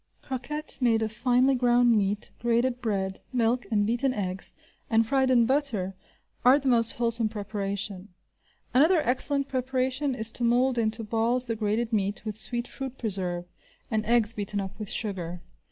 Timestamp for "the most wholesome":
6.57-7.29